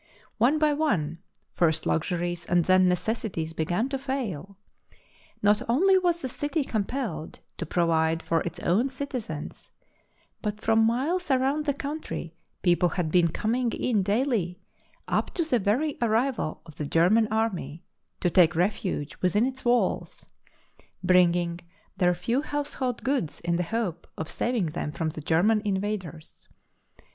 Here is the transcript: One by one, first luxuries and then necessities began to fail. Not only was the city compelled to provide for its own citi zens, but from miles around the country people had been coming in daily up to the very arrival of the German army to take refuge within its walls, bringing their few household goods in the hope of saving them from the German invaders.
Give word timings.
One 0.39 0.57
by 0.57 0.73
one, 0.73 1.19
first 1.53 1.85
luxuries 1.85 2.47
and 2.47 2.65
then 2.65 2.87
necessities 2.89 3.53
began 3.53 3.87
to 3.89 3.99
fail. 3.99 4.57
Not 5.43 5.61
only 5.69 5.95
was 5.99 6.23
the 6.23 6.27
city 6.27 6.63
compelled 6.63 7.37
to 7.59 7.67
provide 7.67 8.23
for 8.23 8.41
its 8.41 8.59
own 8.61 8.89
citi 8.89 9.21
zens, 9.23 9.69
but 10.41 10.59
from 10.59 10.85
miles 10.87 11.29
around 11.29 11.65
the 11.65 11.75
country 11.75 12.33
people 12.63 12.89
had 12.89 13.11
been 13.11 13.27
coming 13.27 13.71
in 13.73 14.01
daily 14.01 14.59
up 15.07 15.35
to 15.35 15.43
the 15.43 15.59
very 15.59 15.99
arrival 16.01 16.63
of 16.65 16.77
the 16.77 16.85
German 16.87 17.27
army 17.27 17.83
to 18.21 18.31
take 18.31 18.55
refuge 18.55 19.15
within 19.21 19.45
its 19.45 19.63
walls, 19.63 20.29
bringing 21.03 21.59
their 21.97 22.15
few 22.15 22.41
household 22.41 23.03
goods 23.03 23.39
in 23.41 23.55
the 23.55 23.61
hope 23.69 24.07
of 24.17 24.27
saving 24.31 24.65
them 24.65 24.91
from 24.91 25.09
the 25.09 25.21
German 25.21 25.61
invaders. 25.63 26.47